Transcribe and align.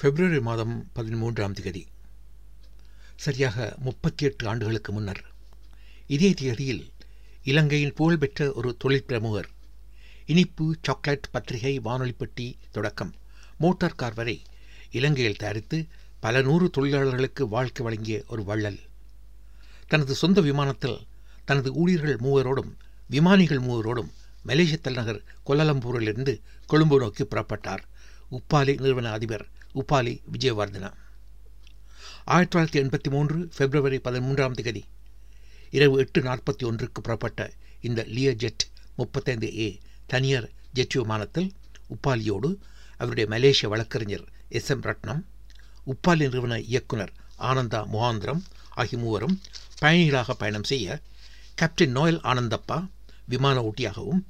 பிப்ரவரி 0.00 0.40
மாதம் 0.40 0.74
பதிமூன்றாம் 0.96 1.54
தேதி. 1.58 1.80
சரியாக 3.16 3.56
முப்பத்தி 3.78 4.24
எட்டு 4.24 4.48
ஆண்டுகளுக்கு 4.48 4.92
முன்னர் 4.92 5.20
இதே 6.06 6.34
தேதியில் 6.34 6.84
இலங்கையின் 7.42 7.94
புகழ்பெற்ற 7.94 8.52
ஒரு 8.52 8.76
தொழில் 8.76 9.04
பிரமுகர் 9.04 9.48
இனிப்பு 10.26 10.66
சாக்லேட் 10.82 11.26
பத்திரிகை 11.30 11.80
வானொலிப்பெட்டி 11.80 12.46
தொடக்கம் 12.70 13.12
மோட்டார் 13.58 13.98
கார் 14.02 14.14
வரை 14.14 14.36
இலங்கையில் 14.90 15.36
தயாரித்து 15.36 15.86
பல 16.20 16.42
நூறு 16.42 16.70
தொழிலாளர்களுக்கு 16.70 17.48
வாழ்க்கை 17.48 17.86
வழங்கிய 17.86 18.24
ஒரு 18.28 18.44
வள்ளல். 18.44 18.80
தனது 19.88 20.14
சொந்த 20.14 20.40
விமானத்தில் 20.40 20.98
தனது 21.44 21.72
ஊழியர்கள் 21.72 22.24
மூவரோடும் 22.28 22.72
விமானிகள் 23.08 23.66
மூவரோடும் 23.68 24.10
மலேசிய 24.42 24.76
தலைநகர் 24.76 25.22
கொல்லலம்பூரிலிருந்து 25.46 26.40
கொழும்பு 26.66 26.98
நோக்கி 26.98 27.24
புறப்பட்டார். 27.24 27.84
உப்பாலி 28.30 28.80
நிறுவன 28.80 29.10
அதிபர் 29.10 29.46
உப்பாலி 29.80 30.14
விஜயவர்தனா. 30.32 30.90
ஆயிரத்தி 32.34 32.52
தொள்ளாயிரத்தி 32.52 32.80
எண்பத்தி 32.82 33.10
மூன்று 33.10 33.36
பிப்ரவரி 33.56 33.98
பதிமூன்றாம் 34.04 34.56
தேதி 34.58 34.82
இரவு 35.70 35.98
எட்டு 35.98 36.20
நாற்பத்தி 36.22 36.64
ஒன்றுக்கு 36.64 37.00
புறப்பட்ட 37.00 37.40
இந்த 37.80 38.00
லியோ 38.08 38.32
ஜெட் 38.34 38.64
முப்பத்தைந்து 38.96 39.48
ஏ 39.58 39.68
தனியார் 40.06 40.48
ஜெட் 40.72 40.96
விமானத்தில் 40.98 41.48
உப்பாலியோடு 41.94 42.50
அவருடைய 42.98 43.26
மலேசிய 43.28 43.68
வழக்கறிஞர் 43.68 44.24
எஸ் 44.48 44.70
எம் 44.70 44.80
ரட்னம் 44.80 45.22
உப்பாலி 45.86 46.24
நிறுவன 46.26 46.58
இயக்குனர் 46.72 47.12
ஆனந்தா 47.40 47.80
முகாந்திரம் 47.92 48.42
ஆகிய 48.74 48.98
மூவரும் 48.98 49.36
பயணிகளாக 49.80 50.34
பயணம் 50.38 50.68
செய்ய 50.70 50.86
கேப்டன் 51.54 51.94
நோயல் 51.96 52.20
ஆனந்தப்பா 52.22 52.78
விமான 53.26 53.60
ஊட்டியாகவும் 53.60 54.22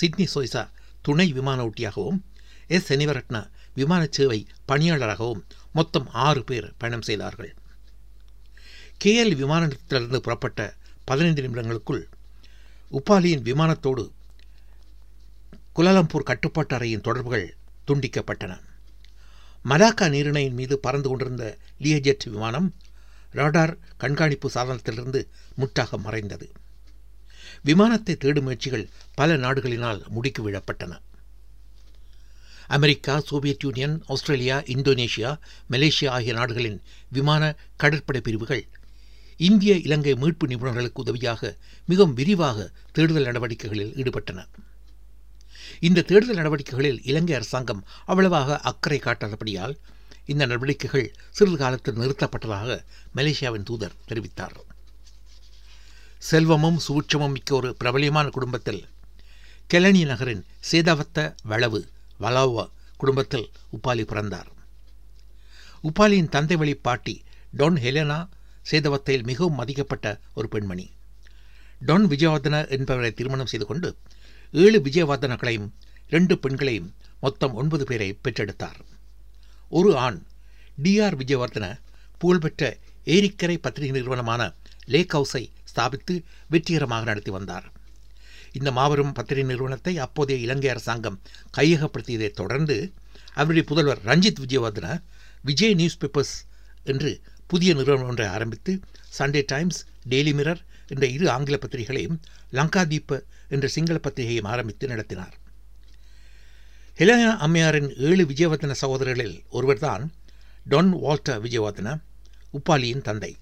சிட்னி 0.00 0.26
சோய்சா 0.34 0.62
துணை 1.02 1.32
விமான 1.32 1.58
ஊட்டியாகவும் 1.64 2.20
எஸ் 2.68 2.92
செனிவரட்ன 2.92 3.38
விமான 3.74 4.06
சேவை 4.10 4.46
பணியாளராகவும் 4.68 5.44
மொத்தம் 5.72 6.08
ஆறு 6.10 6.44
பேர் 6.44 6.72
பயணம் 6.78 7.02
செய்தார்கள். 7.02 7.54
கேஎல் 9.04 9.36
விமான 9.36 9.66
நிலையத்திலிருந்து 9.66 10.20
புறப்பட்ட 10.20 10.74
பதினைந்து 11.04 11.42
நிமிடங்களுக்குள் 11.42 12.02
உப்பாலியின் 12.92 13.46
விமானத்தோடு 13.48 14.10
குலாலம்பூர் 15.76 16.28
கட்டுப்பாட்டு 16.30 16.76
அறையின் 16.76 17.00
தொடர்புகள் 17.00 17.56
துண்டிக்கப்பட்டன. 17.86 18.60
மலாக்கா 19.64 20.08
நீரிணையின் 20.10 20.52
மீது 20.52 20.78
பறந்து 20.78 21.08
கொண்டிருந்த 21.08 21.56
லியஜெட் 21.80 22.30
விமானம் 22.30 22.74
ராடார் 23.34 23.78
கண்காணிப்பு 23.96 24.50
சாதனத்திலிருந்து 24.54 25.28
முற்றாக 25.56 25.98
மறைந்தது. 25.98 26.52
விமானத்தை 27.62 28.16
தேடும் 28.16 28.44
முயற்சிகள் 28.44 28.88
பல 29.14 29.36
நாடுகளினால் 29.36 30.02
முடுக்கி 30.16 30.38
விழப்பட்டன. 30.38 31.00
America 32.68 33.18
Soviet 33.18 33.64
Union 33.64 34.02
Australia 34.06 34.58
Indonesia 34.60 35.38
Malaysia 35.70 36.08
ஆகிய 36.08 36.32
நாடுகளின் 36.32 36.82
விமான 37.08 37.56
கடற்படை 37.76 38.20
பிரிவுகள் 38.20 38.68
இந்திய 39.36 39.76
இலங்கை 39.76 40.14
மீட்பு 40.14 40.46
நிபுணர்களுக்கு 40.46 40.94
உதவியாக 40.94 41.56
மிகவும் 41.86 42.14
விரிவாக 42.14 42.70
தேடுதல் 42.92 43.24
நடவடிக்கைகளில் 43.24 43.92
ஈடுபட்டன. 43.94 44.46
இந்த 45.80 46.02
தேடுதல் 46.02 46.36
நடவடிக்கைகளில் 46.36 47.00
இலங்கை 47.02 47.34
அரசாங்கம் 47.34 47.84
அவ்வளவாக 48.06 48.58
அக்கறை 48.58 48.98
காட்டாதபடியால் 48.98 49.74
இந்த 50.26 50.46
நடவடிக்கைகள் 50.46 51.14
சிறிது 51.30 51.56
காலத்தில் 51.56 51.94
நிறுத்தப்பட்டதாக 51.94 52.84
மலேசியாவின் 53.16 53.62
தூதர் 53.62 53.92
தெரிவித்தார். 54.08 54.56
செல்வமும் 56.18 56.80
சூட்சமும் 56.88 57.32
மிக்க 57.32 57.54
ஒரு 57.54 57.76
பிரபலியமான 57.84 58.28
குடும்பத்தில் 58.28 58.88
கெலனி 59.66 60.04
நகரின் 60.04 60.44
சேதாவத்த 60.70 61.34
வளவு 61.42 61.88
வலாவா 62.20 62.70
குடும்பத்தில் 62.96 63.50
உப்பாலி 63.72 64.02
பிறந்தார். 64.02 64.46
உப்பாலியின் 65.82 66.28
தந்தை 66.28 66.56
வழி 66.56 66.74
பாட்டி 66.74 67.22
டொன் 67.56 67.76
ஹெலனா 67.76 68.28
சேதவத்தையில் 68.70 69.22
மிகவும் 69.22 69.58
மதிக்கப்பட்ட 69.58 70.20
ஒரு 70.34 70.48
பெண்மணி. 70.48 70.90
டொன் 71.86 72.06
விஜயவர்தன 72.06 72.68
என்பவரை 72.68 73.12
திருமணம் 73.12 73.46
செய்து 73.46 73.66
கொண்டு 73.66 73.96
ஏழு 74.52 74.80
விஜயவர்தனக்களையும் 74.80 75.70
ரெண்டு 76.08 76.38
பெண்களையும் 76.38 76.94
மொத்தம் 77.20 77.54
ஒன்பது 77.54 77.84
பேரை 77.84 78.18
பெற்றெடுத்தார். 78.24 78.80
ஒரு 79.68 79.96
ஆண் 79.96 80.22
டிஆர் 80.82 81.16
விஜயவர்தன 81.16 81.80
புகழ்பெற்ற 82.18 82.76
ஏரிக்கரை 83.04 83.58
பத்திரிகை 83.60 83.90
நிறுவனமான 83.90 84.52
லேக் 84.86 85.14
ஹவுஸை 85.14 85.50
ஸ்தாபித்து 85.74 86.22
வெற்றிகரமாக 86.48 87.04
நடத்தி 87.04 87.30
வந்தார். 87.30 87.71
இந்த 88.52 88.72
மாபெரும் 88.72 89.12
பத்திரிகை 89.12 89.50
நிறுவனத்தை 89.50 89.98
அப்போதைய 89.98 90.42
இலங்கை 90.42 90.70
அரசாங்கம் 90.70 91.20
கையகப்படுத்தியதைத் 91.56 92.38
தொடர்ந்து 92.40 92.92
அவருடைய 93.34 93.64
புதல்வர் 93.68 94.08
ரஞ்சித் 94.08 94.40
விஜயவர்தன 94.40 95.02
விஜய் 95.42 95.74
நியூஸ் 95.74 95.98
பேப்பர்ஸ் 95.98 96.34
என்று 96.84 97.20
புதிய 97.46 97.74
நிறுவனம் 97.74 98.08
ஒன்றை 98.08 98.26
ஆரம்பித்து 98.26 98.80
சண்டே 99.18 99.42
டைம்ஸ் 99.46 99.86
டெய்லி 100.08 100.32
மிரர் 100.32 100.60
என்ற 100.86 101.06
இரு 101.06 101.30
ஆங்கில 101.30 101.58
பத்திரிகைகளையும் 101.60 102.18
லங்காதீப 102.52 103.20
என்ற 103.48 103.68
சிங்கள 103.68 104.00
பத்திரிகையையும் 104.02 104.46
ஆரம்பித்து 104.46 104.88
நடத்தினார். 104.88 105.34
ஹெலனா 106.98 107.36
அம்மையாரின் 107.36 107.94
ஏழு 107.96 108.24
விஜயவர்தன 108.24 108.74
சகோதரர்களில் 108.80 109.36
ஒருவர்தான் 109.50 110.12
டொன் 110.70 110.88
வால்டர் 110.88 111.42
விஜயவர்தன 111.42 112.00
உப்பாலியின் 112.52 113.02
தந்தை. 113.02 113.36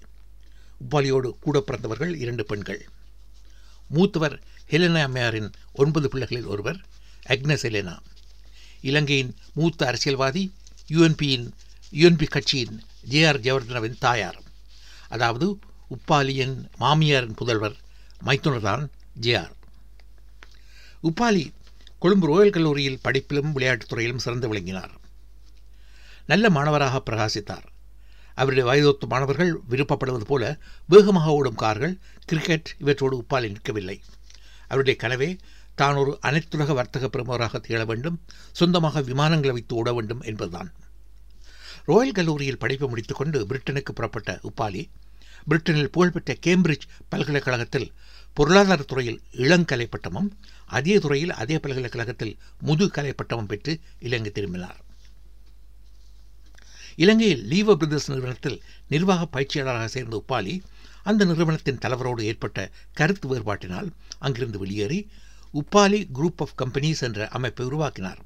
உப்பாலியோடு 0.83 1.31
கூட 1.39 1.59
பிறந்தவர்கள் 1.59 2.15
இரண்டு 2.15 2.45
பெண்கள். 2.45 2.81
மூத்தவர் 3.91 4.41
ஹெலனா 4.69 5.01
அம்மையாரின் 5.01 5.51
ஒன்பது 5.73 6.09
பிள்ளைகளில் 6.09 6.45
ஒருவர் 6.45 6.85
அக்னஸ் 7.27 7.63
ஹெலனா. 7.63 7.97
இலங்கையின் 8.81 9.35
மூத்த 9.53 9.87
அரசியல்வாதி 9.87 10.53
யுஎன்பியின் 10.89 11.51
யுஎன்பி 11.91 12.27
கட்சியின் 12.27 12.83
ஜே 13.01 13.23
ஆர் 13.23 13.39
ஜெயவர்தனவின் 13.39 13.97
தாயார். 13.99 14.41
அதாவது 15.09 15.59
உப்பாலியின் 15.89 16.69
மாமியாரின் 16.79 17.35
புதல்வர் 17.41 17.75
மைத்துனர்தான் 18.25 18.87
J 19.13 19.35
R. 19.35 19.55
Upali 21.03 21.51
Colombo 21.99 22.27
Royal 22.27 22.49
கல்லூரியில் 22.49 22.99
படிப்பிலும் 23.03 23.51
விளையாட்டுத் 23.51 23.89
துறையிலும் 23.89 24.19
சிறந்து 24.19 24.47
விளங்கினார். 24.47 24.91
நல்ல 26.25 26.49
மாணவராக 26.49 27.01
பிரகாசித்தார். 27.05 27.65
அவருடைய 28.35 28.65
வயதொத்து 28.69 29.07
மாணவர்கள் 29.07 29.51
விருப்பப்படுவது 29.69 30.25
போல 30.27 30.59
வேகமாக 30.87 31.31
ஓடும் 31.31 31.55
கார்கள் 31.55 31.99
கிரிக்கெட் 32.25 32.69
இவற்றோடு 32.79 33.17
உப்பாலி 33.21 33.49
நிற்கவில்லை. 33.53 33.97
அவருடைய 34.67 34.99
கனவே 35.03 35.37
தான் 35.75 35.95
ஒரு 35.95 36.19
அனைத்துலக 36.21 36.73
வர்த்தக 36.73 37.07
பிரமுகராக 37.07 37.59
திகழ 37.59 37.85
வேண்டும் 37.85 38.21
சொந்தமாக 38.51 39.01
விமானங்களை 39.01 39.51
வைத்து 39.51 39.75
ஓட 39.75 39.93
வேண்டும் 39.93 40.21
என்பதுதான். 40.21 40.71
ரோயல் 41.87 42.17
கல்லூரியில் 42.17 42.57
படிப்பு 42.57 42.87
முடித்துக்கொண்டு 42.89 43.45
பிரிட்டனுக்கு 43.45 43.91
புறப்பட்ட 43.93 44.39
உப்பாலி 44.49 44.89
பிரிட்டனில் 45.49 45.89
புகழ்பெற்ற 45.89 46.31
கேம்பிரிட்ஜ் 46.45 46.89
பல்கலைக்கழகத்தில் 47.09 47.93
பொருளாதார 48.33 48.81
துறையில் 48.83 49.21
இளங்கலை 49.31 49.87
பட்டமும் 49.89 50.37
அதே 50.65 50.99
துறையில் 50.99 51.31
அதே 51.31 51.57
பல்கலைக்கழகத்தில் 51.57 52.37
முதுகலை 52.65 53.13
பட்டமும் 53.13 53.45
பெற்று 53.45 53.79
இலங்கை 53.99 54.31
திரும்பினார். 54.31 54.79
இலங்கையில் 56.95 57.47
லீவோ 57.47 57.75
பிரதர்ஸ் 57.75 58.09
நிறுவனத்தில் 58.09 58.63
நிர்வாக 58.87 59.25
பயிற்சியாளராக 59.25 59.87
சேர்ந்த 59.87 60.23
உப்பாலி 60.27 60.61
அந்த 61.03 61.25
நிறுவனத்தின் 61.25 61.77
தலைவரோடு 61.77 62.21
ஏற்பட்ட 62.21 62.71
கருத்து 62.93 63.35
வேறுபாட்டினால் 63.35 63.89
அங்கிருந்து 64.19 64.59
வெளியேறி 64.59 65.09
உப்பாலி 65.53 66.07
குரூப் 66.13 66.37
ஆஃப் 66.37 66.53
கம்பெனிஸ் 66.57 67.01
என்ற 67.01 67.27
அமைப்பை 67.27 67.65
உருவாக்கினார். 67.65 68.19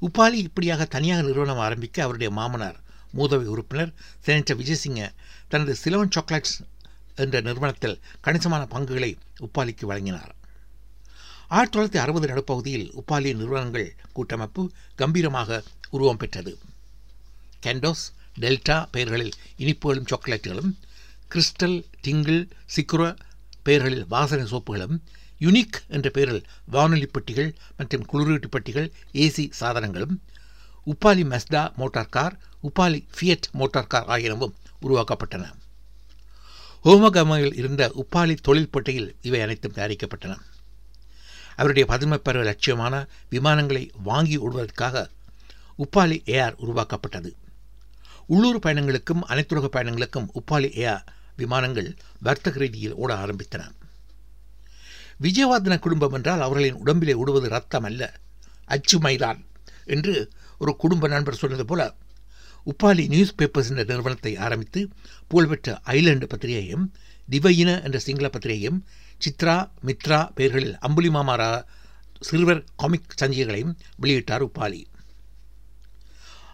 உப்பாலி 0.00 0.32
இப்படியாக 0.32 0.84
தனியாக 0.84 1.22
நிறுவனம் 1.22 1.58
ஆரம்பிக்க 1.58 2.02
அவருடைய 2.02 2.32
மாமனார் 2.32 2.80
மூதவை 3.14 3.44
உறுப்பினர் 3.44 3.92
செனட்டர் 4.26 4.58
விஜயசிங்க 4.60 5.14
தனது 5.48 5.74
சிலவன் 5.74 6.08
சாக்லேட்ஸ் 6.14 6.60
என்ற 7.14 7.40
நிறுவனத்தில் 7.40 8.00
கணிசமான 8.20 8.66
பங்குகளை 8.66 9.16
உப்பாலிக்கு 9.40 9.84
வழங்கினார். 9.84 10.34
ஆயிரத்தி 11.48 11.78
தொள்ளாயிரத்தி 11.78 12.02
அறுபது 12.02 12.26
நடுப்பகுதியில் 12.26 12.92
உப்பாலி 12.94 13.34
நிறுவனங்கள் 13.34 13.94
கூட்டமைப்பு 14.12 14.70
கம்பீரமாக 14.96 15.62
உருவம் 15.90 16.16
பெற்றது. 16.16 16.58
கேண்டோஸ் 17.64 18.04
டெல்டா 18.40 18.76
பெயர்களில் 18.90 19.32
இனிப்புகளும் 19.58 20.08
சாக்லேட்டுகளும் 20.12 20.72
கிறிஸ்டல் 21.30 21.76
டிங்கிள் 22.02 22.40
சிக்குர 22.74 23.16
பெயர்களில் 23.62 24.06
வாசனை 24.08 24.44
சோப்புகளும் 24.52 24.96
யுனிக் 25.40 25.78
என்ற 25.88 26.10
பெயரில் 26.10 26.42
வானொலி 26.66 27.06
பெட்டிகள் 27.06 27.50
மற்றும் 27.76 28.06
குளிரூட்டி 28.12 28.46
பெட்டிகள் 28.46 28.92
ஏசி 29.12 29.44
சாதனங்களும் 29.60 30.14
Upali 30.86 31.24
Mazda 31.32 31.62
motor 31.76 32.08
car 32.08 32.38
Upali 32.62 33.00
Fiat 33.14 33.46
motor 33.52 33.86
car 33.86 34.08
ஆகியனவும் 34.08 34.54
உருவாக்கப்பட்டன. 34.82 35.44
ஹோமகமையில் 36.84 37.56
இருந்த 37.56 37.92
உப்பாலி 38.02 38.34
தொழில் 38.42 38.70
பெட்டியில் 38.70 39.16
இவை 39.22 39.40
அனைத்தும் 39.40 39.72
தயாரிக்கப்பட்டன. 39.72 40.34
அவருடைய 41.56 41.84
பதுமைப்பருவ 41.94 42.44
லட்சியமான 42.50 42.94
விமானங்களை 43.30 43.90
வாங்கி 44.02 44.38
ஓடுவதற்காக 44.38 45.06
உப்பாலி 45.78 46.18
ஏஆர் 46.34 46.56
உருவாக்கப்பட்டது. 46.56 47.36
உள்ளூர் 48.26 48.58
பயணங்களுக்கும் 48.58 49.24
அனைத்துலக 49.28 49.68
பயணங்களுக்கும் 49.72 50.28
உப்பாலி 50.34 50.68
ஏஆர் 50.82 51.06
விமானங்கள் 51.36 51.96
வர்த்தக 52.20 52.58
ரீதியில் 52.58 52.94
ஓட 52.94 53.14
ஆரம்பித்தன. 53.14 53.62
விஜயவாதன 55.22 55.78
குடும்பம் 55.78 56.12
என்றால் 56.12 56.40
அவர்களின் 56.40 56.74
உடம்பிலே 56.74 57.14
ஓடுவது 57.14 57.48
ரத்தம் 57.48 57.84
அல்ல 57.84 58.20
அச்சுமைதான் 58.68 59.44
என்று 59.84 60.30
ஒரு 60.58 60.76
குடும்ப 60.76 61.08
நண்பர் 61.08 61.34
சொன்னது 61.34 61.64
போல 61.64 61.94
உப்பாலி 62.64 63.08
நியூஸ் 63.08 63.34
பேப்பர்ஸ் 63.34 63.68
என்ற 63.68 63.82
நிறுவனத்தை 63.82 64.36
ஆரம்பித்து 64.36 64.88
புகழ்பெற்ற 65.28 65.80
ஐலண்ட் 65.86 66.24
பத்திரிகையும் 66.24 66.92
திவையின 67.30 67.82
என்ற 67.82 67.98
சிங்கள 67.98 68.28
பத்திரிகையும் 68.28 68.84
சித்ரா 69.24 69.70
மித்ரா 69.86 70.32
பெயர்களில் 70.34 70.78
அம்புலி 70.78 71.08
மாமாரா 71.08 71.64
சிறுவர் 72.20 72.64
காமிக் 72.76 73.14
சஞ்சிகைகளையும் 73.20 73.76
வெளியிட்டார் 74.02 74.48
உப்பாலி. 74.48 74.84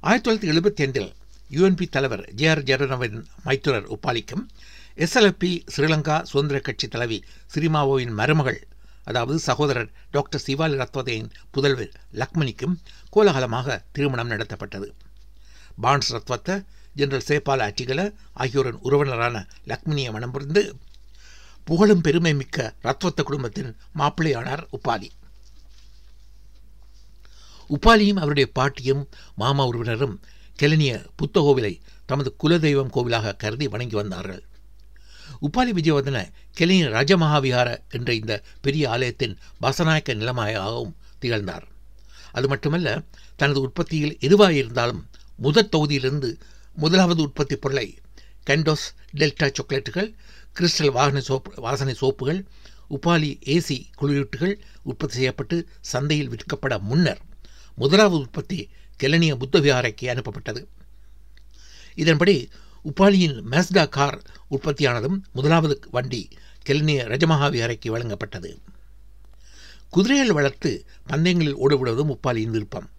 ஆயிரத்தி 0.01 0.31
தொள்ளாயிரத்தி 0.31 0.53
எழுபத்தி 0.53 0.81
ஐந்தில் 0.81 1.13
யுஎன்பி 1.51 1.87
தலைவர் 1.89 2.25
ஜே 2.35 2.49
ஆர் 2.49 2.63
ஜெரனவின் 2.63 3.19
மைத்துரர் 3.45 3.87
உப்பாலிக்கும் 3.95 4.45
எஸ்எல்எப்பி 4.97 5.51
ஸ்ரீலங்கா 5.75 6.17
சுதந்திர 6.23 6.59
கட்சி 6.61 6.89
தலைவி 6.89 7.19
சிரிமாவோவின் 7.55 8.15
மருமகள் 8.21 8.61
அதாவது 9.05 9.39
சகோதரர் 9.39 9.91
டாக்டர் 10.11 10.43
சிவாலி 10.47 10.77
ரத்வதையின் 10.83 11.31
புதல்வர் 11.55 11.93
லக்மணிக்கும் 12.13 12.75
கோலாகலமாக 13.11 13.85
திருமணம் 13.93 14.31
நடத்தப்பட்டது. 14.31 14.89
பான்ஸ் 15.83 16.11
ரத்வத்த 16.15 16.59
ஜெனரல் 16.95 17.27
சேபால 17.29 17.67
அட்டிகல 17.69 18.01
ஆகியோரின் 18.35 18.81
உறவினரான 18.83 19.37
லக்மினியை 19.67 20.11
மனம் 20.13 20.31
புரிந்து 20.31 20.63
புகழும் 21.65 22.01
பெருமை 22.01 22.35
மிக்க 22.35 22.75
ரத்வத்த 22.83 23.23
குடும்பத்தின் 23.23 23.71
மாப்பிள்ளையானார் 23.99 24.63
உப்பாலி. 24.77 25.11
உப்பாலியும் 27.71 28.21
அவருடைய 28.23 28.49
பாட்டியும் 28.53 29.03
மாமா 29.35 29.67
உறவினரும் 29.67 30.15
கெலனிய 30.61 30.93
புத்த 31.17 31.41
கோவிலை 31.41 31.81
தமது 32.07 32.37
குலதெய்வம் 32.43 32.93
கோவிலாக 32.95 33.37
கருதி 33.37 33.69
வணங்கி 33.69 33.95
வந்தார்கள். 33.95 34.43
உப்பாலி 35.43 35.73
விஜயவர்தன 35.79 36.19
கெலிய 36.59 36.89
ராஜமகாவிகார 36.97 37.69
என்ற 37.89 38.15
இந்த 38.15 38.43
பெரிய 38.61 38.91
ஆலயத்தின் 38.91 39.39
வாசநாயக்க 39.61 40.15
நிலமாயாகவும் 40.15 40.95
திகழ்ந்தார். 41.19 41.67
அது 42.33 42.49
மட்டுமல்ல 42.49 42.89
தனது 43.37 43.61
உற்பத்தியில் 43.61 44.19
எதுவாக 44.21 44.53
இருந்தாலும் 44.53 45.09
முதற் 45.37 45.73
தொகுதியிலிருந்து 45.77 46.31
முதலாவது 46.77 47.23
உற்பத்தி 47.23 47.57
பொருளை 47.57 47.99
கண்டோஸ் 48.47 48.87
டெல்டா 49.17 49.47
சாக்லேட்டுகள் 49.57 50.11
கிறிஸ்டல் 50.57 50.93
வாகன 50.93 51.21
சோப்பு 51.21 51.51
வாசனை 51.57 51.95
சோப்புகள் 52.01 52.41
உப்பாலி 52.91 53.31
ஏசி 53.55 53.77
குளிரூட்டுகள் 54.01 54.55
உற்பத்தி 54.83 55.15
செய்யப்பட்டு 55.15 55.57
சந்தையில் 55.93 56.31
விற்கப்பட 56.31 56.79
முன்னர் 56.81 57.21
முதலாவது 57.77 58.17
உற்பத்தி 58.17 58.59
கெலனிய 59.01 59.35
புத்தவிகாரைக்கு 59.35 60.03
அனுப்பப்பட்டது. 60.03 60.67
இதன்படி 61.95 62.49
உப்பாலியின் 62.85 63.39
மேஸ்டா 63.51 63.89
கார் 63.89 64.23
உற்பத்தியானதும் 64.51 65.19
முதலாவது 65.33 65.81
வண்டி 65.91 66.29
கெலனிய 66.67 67.01
ரஜமகாவிகாரைக்கு 67.13 67.89
வழங்கப்பட்டது. 67.89 68.51
குதிரைகள் 69.91 70.33
வளர்த்து 70.33 70.85
பந்தயங்களில் 71.07 71.57
ஓடுவிடுவதும் 71.57 72.17
உப்பாலியின் 72.17 72.55
விருப்பம். 72.55 72.91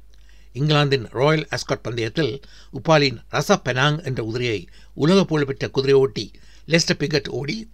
இங்கிலாந்தின் 0.54 1.06
ராயல் 1.10 1.48
அஸ்காட் 1.52 1.84
பந்தயத்தில் 1.84 2.42
உப்பாலின் 2.74 3.20
ரசா 3.32 3.56
பெனாங் 3.66 4.04
என்ற 4.04 4.24
குதிரையை 4.24 4.68
உலக 4.94 5.26
புகழ்பெற்ற 5.26 5.70
குதிரை 5.70 5.96
ஓட்டி 5.96 6.32
லெஸ்டர் 6.68 7.00
பிகட் 7.00 7.30
ஓடி 7.30 7.72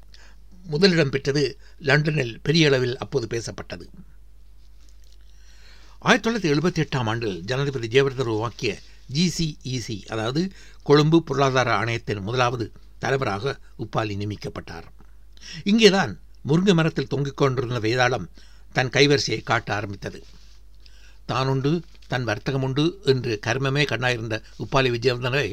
முதலிடம் 0.68 1.09
பெற்றது 1.09 1.57
லண்டனில் 1.79 2.39
பெரிய 2.44 2.68
அளவில் 2.68 2.97
அப்போது 2.97 3.27
பேசப்பட்டது. 3.27 3.89
ஆயிரத்தி 6.09 6.25
தொள்ளாயிரத்தி 6.25 6.51
எழுபத்தி 6.54 6.80
எட்டாம் 6.83 7.07
ஆண்டில் 7.12 7.39
ஜனாதிபதி 7.50 7.88
ஜெயவர்தன் 7.94 8.30
உருவாக்கிய 8.33 8.74
ஜிசிஇசி 9.15 9.95
அதாவது 10.13 10.42
கொழும்பு 10.83 11.18
பொருளாதார 11.30 11.69
ஆணையத்தின் 11.80 12.21
முதலாவது 12.27 12.65
தலைவராக 13.04 13.54
உப்பாலி 13.83 14.15
நியமிக்கப்பட்டார். 14.21 14.88
இங்கேதான் 15.71 16.13
முருங்கை 16.50 16.75
மரத்தில் 16.80 17.09
தொங்கிக் 17.13 17.39
கொண்டிருந்த 17.42 17.81
வேதாளம் 17.88 18.30
தன் 18.77 18.94
கைவரிசையை 18.95 19.42
காட்ட 19.44 19.75
ஆரம்பித்தது. 19.80 20.21
தான் 21.25 21.51
உண்டு 21.56 21.74
தன் 22.13 22.30
வர்த்தகம் 22.31 22.65
உண்டு 22.69 22.86
என்று 23.13 23.39
கர்மமே 23.48 23.86
கண்ணாயிருந்த 23.92 24.42
உப்பாலி 24.65 24.92
விஜயவர்தனை 24.95 25.45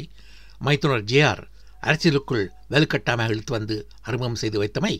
மைத்துனர் 0.60 1.04
ஜேஆர் 1.12 1.44
அரசியலுக்குள் 1.88 2.46
வெலுக்கட்டாமல் 2.74 3.34
இழுத்து 3.36 3.58
வந்து 3.58 3.78
அறிமுகம் 4.08 4.40
செய்து 4.44 4.60
வைத்தமை 4.64 4.94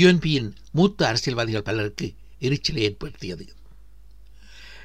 யுஎன்பியின் 0.00 0.52
மூத்த 0.78 1.06
அரசியல்வாதிகள் 1.12 1.68
பலருக்கு 1.70 2.08
எரிச்சலை 2.38 2.82
ஏற்படுத்தியது. 2.90 3.44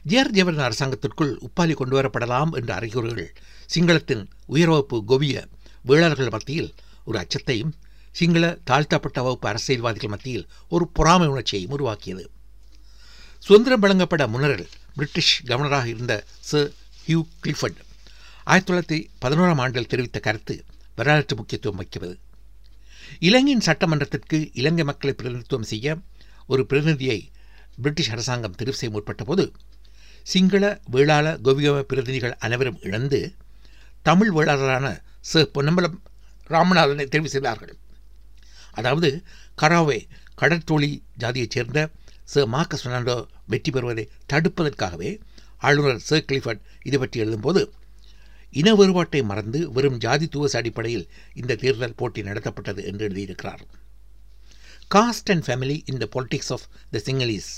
ஜேஆர் 0.08 0.34
ஜெயவர்தன் 0.34 0.68
அரசாங்கத்திற்குள் 0.68 1.32
உப்பாலி 1.46 1.74
கொண்டு 1.74 1.96
வரப்படலாம் 2.00 2.52
என்ற 2.52 2.76
அறிகுறிகள் 2.76 3.30
சிங்களத்தின் 3.74 4.24
உயர்வகுப்பு 4.50 4.98
கோவிய 5.08 5.38
வேளாளர்கள் 5.84 6.30
மத்தியில் 6.30 6.70
ஒரு 7.06 7.18
அச்சத்தையும் 7.20 7.74
சிங்கள 8.12 8.58
தாழ்த்தப்பட்ட 8.64 9.22
வகுப்பு 9.22 9.48
அரசியல்வாதிகள் 9.48 10.10
மத்தியில் 10.10 10.48
ஒரு 10.70 10.88
பொறாமை 10.88 11.28
உணர்ச்சியையும் 11.28 11.72
உருவாக்கியது. 11.72 12.30
சுதந்திரம் 13.40 13.80
வழங்கப்பட 13.80 14.28
முன்னரில் 14.28 14.70
பிரிட்டிஷ் 14.96 15.44
கவர்னராக 15.46 15.86
இருந்த 15.86 16.14
சர் 16.40 16.72
ஹியூ 17.08 17.20
கிளிஃபர்ட் 17.44 17.82
ஆயிரத்தி 18.44 18.68
தொள்ளாயிரத்தி 18.70 19.00
பதினோராம் 19.26 19.62
ஆண்டில் 19.62 19.88
தெரிவித்த 19.88 20.20
கருத்து 20.20 20.56
வரலாற்று 20.96 21.36
முக்கியத்துவம் 21.36 21.76
வைக்கிறது 21.76 22.16
இலங்கையின் 23.20 23.66
சட்டமன்றத்திற்கு 23.66 24.50
இலங்கை 24.54 24.84
மக்களை 24.84 25.14
பிரதிநிதித்துவம் 25.14 25.70
செய்ய 25.74 25.98
ஒரு 26.48 26.66
பிரதிநிதியை 26.66 27.20
பிரிட்டிஷ் 27.76 28.12
அரசாங்கம் 28.12 28.56
தெரிவு 28.56 28.80
செய்ய 28.80 28.94
முற்பட்ட 28.96 29.24
போது 29.24 29.46
சிங்கள 30.32 30.64
வேளாள 30.94 31.26
கோவிகம 31.46 31.84
பிரதிநிதிகள் 31.90 32.40
அனைவரும் 32.46 32.80
இழந்து 32.88 33.20
தமிழ் 34.08 34.32
வேளாளரான 34.38 34.88
ச 35.32 35.44
பொன்னம்பலம் 35.56 35.98
ராமநாதனை 36.54 37.06
தெரிவு 37.14 37.30
செய்தார்கள். 37.34 37.74
அதாவது 38.80 39.10
கராவே 39.62 40.00
கடற்தோழி 40.42 40.90
ஜாதியைச் 41.22 41.56
சேர்ந்த 41.56 41.80
சர் 42.34 42.50
மார்க்கஸ் 42.54 42.84
பெர்னாண்டோ 42.86 43.18
வெற்றி 43.52 43.72
பெறுவதை 43.76 44.06
தடுப்பதற்காகவே 44.32 45.12
ஆளுநர் 45.68 46.04
சர் 46.08 46.26
கிளிஃபர்ட் 46.30 46.66
இது 46.90 46.98
பற்றி 47.00 47.18
எழுதும்போது 47.24 47.62
இன 48.60 48.74
வேறுபாட்டை 48.80 49.22
மறந்து 49.30 49.60
வெறும் 49.76 50.00
ஜாதி 50.06 50.28
துவச 50.34 50.56
அடிப்படையில் 50.62 51.06
இந்த 51.42 51.58
தேர்தல் 51.64 51.98
போட்டி 52.02 52.22
நடத்தப்பட்டது 52.28 52.82
என்று 52.90 53.06
எழுதியிருக்கிறார். 53.08 53.64
Caste 54.96 55.32
and 55.34 55.46
family 55.48 55.78
in 55.92 56.02
the 56.04 56.08
politics 56.16 56.52
of 56.56 56.66
the 56.96 57.02
Sinhalese 57.08 57.50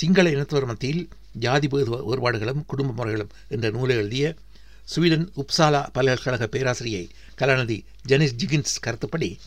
Sinhala 0.00 0.26
இனத்தவர் 0.36 0.68
மத்தியில் 0.70 1.02
ஜாதி 1.32 1.68
வேறுபாடுகளும் 1.68 2.64
குடும்ப 2.66 2.92
முறைகளும் 2.92 3.30
என்ற 3.48 3.70
நூலை 3.70 3.96
எழுதிய 3.96 4.36
ஸ்வீடன் 4.84 5.32
உப்சாலா 5.36 5.90
பல்கலைக்கழக 5.92 6.46
பேராசிரியை 6.46 7.10
கலாநிதி 7.38 7.84
ஜெனிஸ் 8.08 8.36
ஜிகின்ஸ் 8.36 8.80
கருத்துப்படி 8.80 9.38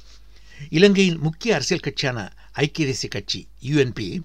இலங்கையின் 0.69 1.17
முக்கிய 1.17 1.53
அரசியல் 1.53 1.81
கட்சியான 1.81 2.33
ஐக்கிய 2.53 2.87
தேசிய 2.87 3.09
கட்சி 3.09 3.47
யுஎன்பி 3.61 4.23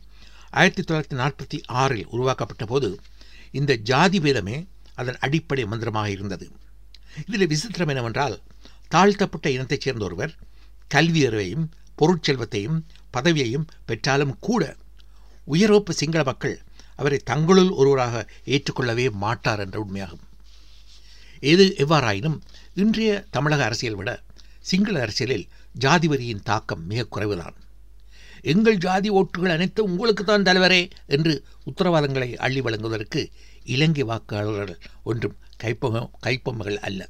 ஆயிரத்தி 0.50 0.82
தொள்ளாயிரத்தி 0.82 1.18
நாற்பத்தி 1.20 1.62
ஆறில் 1.66 2.06
உருவாக்கப்பட்ட 2.06 2.64
போது 2.64 3.00
இந்த 3.50 3.76
ஜாதி 3.76 4.18
பேதமே 4.18 4.66
அதன் 4.94 5.16
அடிப்படை 5.18 5.64
மந்திரமாக 5.64 6.10
இருந்தது. 6.10 6.50
இதில் 7.26 7.46
விசித்திரம் 7.46 7.88
என்னவென்றால் 7.88 8.42
தாழ்த்தப்பட்ட 8.88 9.50
இனத்தைச் 9.50 9.80
சேர்ந்த 9.80 10.04
ஒருவர் 10.04 10.34
கல்வி 10.88 11.26
அறிவையும் 11.26 11.66
பொருட்செல்வத்தையும் 11.98 12.82
பதவியையும் 13.12 13.66
பெற்றாலும் 13.86 14.36
கூட 14.40 14.76
உயரோப்பு 15.46 15.90
சிங்கள 15.90 16.24
மக்கள் 16.24 16.60
அவரை 16.96 17.18
தங்களுள் 17.18 17.70
ஒருவராக 17.70 18.14
ஏற்றுக்கொள்ளவே 18.44 19.06
மாட்டார் 19.24 19.62
என்ற 19.64 19.76
உண்மையாகும். 19.84 20.24
எது 21.40 21.64
எவ்வாறாயினும் 21.78 22.38
இன்றைய 22.74 23.24
தமிழக 23.30 23.64
அரசியல் 23.64 23.94
விட 23.94 24.10
சிங்கள 24.60 25.00
அரசியலில் 25.00 25.46
ஜாதி 25.72 26.08
வரியின் 26.08 26.42
தாக்கம் 26.42 26.86
மிக 26.86 27.06
குறைவுதான். 27.14 27.56
எங்கள் 28.52 28.78
ஜாதி 28.78 29.10
ஓட்டுகள் 29.10 29.54
அனைத்தும் 29.54 29.90
உங்களுக்கு 29.90 30.24
தான் 30.24 30.42
தலைவரே 30.42 30.82
என்று 31.06 31.32
உத்தரவாதங்களை 31.70 32.28
அள்ளி 32.36 32.60
வழங்குவதற்கு 32.60 33.30
இலங்கை 33.64 34.04
வாக்காளர்கள் 34.04 34.80
ஒன்றும் 35.02 35.36
கைப்பொம்ம 35.62 36.02
கைப்பொம்மைகள் 36.26 36.78
அல்ல. 36.88 37.00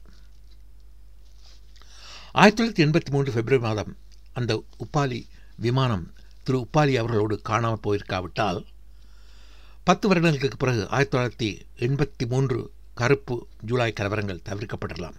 ஆயிரத்தி 2.32 2.58
தொள்ளாயிரத்தி 2.62 2.86
எண்பத்தி 2.86 3.10
மூன்று 3.10 3.30
பிப்ரவரி 3.32 3.58
மாதம் 3.58 3.92
அந்த 4.32 4.52
உப்பாலி 4.84 5.20
விமானம் 5.56 6.06
திரு 6.44 6.58
உப்பாலி 6.58 6.94
அவர்களோடு 6.94 7.36
காணாமல் 7.42 7.84
போயிருக்காவிட்டால் 7.84 8.58
பத்து 9.88 10.08
வருடங்களுக்கு 10.08 10.56
பிறகு 10.56 10.88
ஆயிரத்தி 10.88 11.16
தொள்ளாயிரத்தி 11.16 11.48
எண்பத்தி 11.86 12.24
மூன்று 12.28 12.70
கருப்பு 12.94 13.46
ஜூலை 13.60 13.92
கலவரங்கள் 13.92 14.40
தவிர்க்கப்படலாம். 14.48 15.14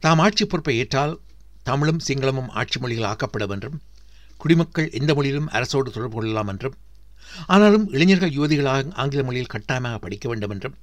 தாம் 0.00 0.18
ஆட்சி 0.18 0.44
பொறுப்பை 0.44 0.78
ஏற்றால் 0.78 1.20
தமிழும் 1.62 2.00
சிங்களமும் 2.08 2.48
ஆட்சி 2.48 2.80
மொழிகள் 2.80 3.04
ஆக்கப்படும் 3.04 3.50
என்றும் 3.50 3.80
குடிமக்கள் 4.36 4.90
எந்த 4.90 5.14
மொழியிலும் 5.14 5.48
அரசோடு 5.48 5.90
தொடர்பு 5.90 6.10
கொள்ளலாம் 6.10 6.48
என்றும் 6.48 6.74
ஆனாலும் 7.46 7.90
இளைஞர்கள் 7.90 8.34
யுவதிகளாக 8.38 8.92
ஆங்கில 8.92 9.22
மொழியில் 9.22 9.52
கட்டாயமாக 9.56 9.98
படிக்க 9.98 10.28
வேண்டும் 10.28 10.50
என்றும் 10.50 10.74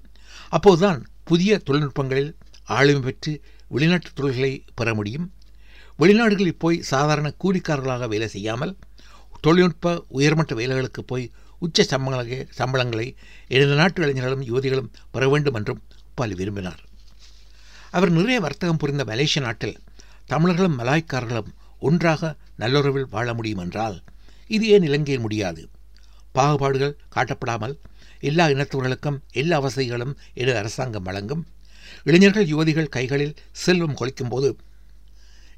அப்போதுதான் 0.50 1.05
புதிய 1.23 1.61
தொழில்நுட்பங்களில் 1.65 2.31
ஆளுமை 2.63 3.01
பெற்று 3.01 3.41
வெளிநாட்டு 3.67 4.09
தொழில்களை 4.13 4.63
பெற 4.75 4.93
முடியும். 4.93 5.33
வெளிநாடுகளில் 6.00 6.59
போய் 6.59 6.81
சாதாரண 6.81 7.33
கூலிக்காரர்களாக 7.43 8.07
வேலை 8.07 8.27
செய்யாமல் 8.27 8.77
தொழில்நுட்ப 9.41 10.05
உயர்மட்ட 10.07 10.55
வேலைகளுக்கு 10.55 11.01
போய் 11.05 11.31
உச்ச 11.63 11.84
சம்பளங்களை 11.89 12.38
சம்பளங்களை 12.58 13.08
எனது 13.48 13.74
நாட்டு 13.75 14.01
இளைஞர்களும் 14.01 14.46
யுவதிகளும் 14.50 14.91
பெற 15.12 15.24
வேண்டும் 15.30 15.53
என்றும் 15.53 15.82
உப்பாலி 16.10 16.36
விரும்பினார். 16.39 16.82
அவர் 17.91 18.12
நிறைய 18.12 18.39
வர்த்தகம் 18.39 18.77
புரிந்த 18.77 19.03
மலேசிய 19.03 19.46
நாட்டில் 19.46 19.77
தமிழர்களும் 20.25 20.77
மலாய்க்காரர்களும் 20.80 21.51
ஒன்றாக 21.80 22.32
நல்லுறவில் 22.60 23.10
வாழ 23.10 23.34
முடியும் 23.34 23.60
என்றால் 23.60 23.98
இது 24.48 24.65
ஏன் 24.68 24.84
இலங்கையில் 24.84 25.22
முடியாது? 25.22 25.62
பாகுபாடுகள் 26.36 27.00
காட்டப்படாமல் 27.15 27.75
எல்லா 28.20 28.46
இனத்தவர்களுக்கும் 28.48 29.18
எல்லா 29.32 29.58
வசதிகளும் 29.60 30.13
எனது 30.34 30.58
அரசாங்கம் 30.58 31.03
வழங்கும். 31.03 31.44
இளைஞர்கள் 32.03 32.50
யுவதிகள் 32.53 32.94
கைகளில் 32.96 33.36
செல்வம் 33.63 33.94
கொளிக்கும் 33.94 34.30
போது 34.30 34.50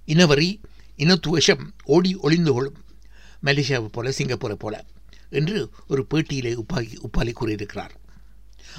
இனவரி 0.05 0.49
இனத்துவேஷம் 0.97 1.63
ஓடி 1.95 2.11
ஒளிந்து 2.15 2.53
கொள்ளும். 2.53 2.77
மலேசியாவை 3.43 3.89
போல 3.91 4.09
சிங்கப்பூரை 4.09 4.57
போல. 4.63 4.75
என்று 5.33 5.69
ஒரு 5.87 6.05
பேட்டியிலே 6.13 6.57
உப்பாகி 6.57 6.97
உப்பாலி 7.07 7.31
கூறியிருக்கிறார். 7.31 7.99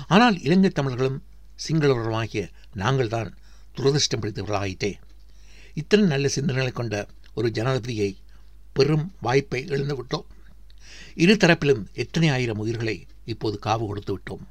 ஆனால் 0.09 0.41
இலங்கை 0.41 0.71
தமிழர்களும் 0.71 1.23
சிங்களவர்களுமாகிய 1.69 2.51
நாங்கள்தான் 2.77 3.31
துரதிருஷ்டம் 3.77 4.21
பிடித்தவர்களாயிட்டே. 4.21 4.93
இத்தனை 5.75 6.07
நல்ல 6.07 6.29
சிந்தனைகளை 6.35 6.73
கொண்ட 6.73 7.07
ஒரு 7.35 7.49
ஜனாதிபதியை 7.49 8.17
பெரும் 8.73 9.13
வாய்ப்பை 9.21 9.67
எழுந்து 9.67 10.03
விட்டோம். 10.03 10.27
இரு 11.15 11.35
தரப்பிலும் 11.35 11.87
எத்தனை 11.95 12.29
ஆயிரம் 12.29 12.59
உயிர்களை 12.59 13.07
இப்போது 13.25 13.59
காவு 13.67 13.87
கொடுத்து 13.87 14.19
விட்டோம். 14.19 14.45